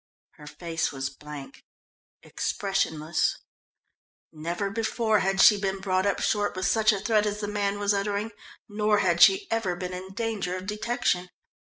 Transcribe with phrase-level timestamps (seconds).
[0.31, 1.63] Her face was blank
[2.23, 3.37] expressionless.
[4.33, 7.77] Never before had she been brought up short with such a threat as the man
[7.77, 8.31] was uttering,
[8.67, 11.29] nor had she ever been in danger of detection.